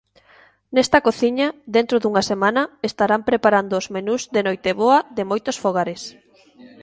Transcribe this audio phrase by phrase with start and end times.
[0.75, 6.01] Nesta cociña, dentro dunha semana, estarán preparando os menús de Noiteboa de moitos fogares.